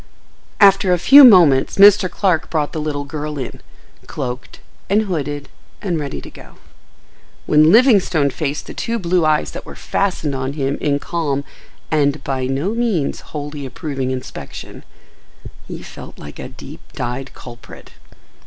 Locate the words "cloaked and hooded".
4.07-5.47